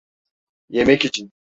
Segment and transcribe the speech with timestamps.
[0.69, 1.31] Yemek için.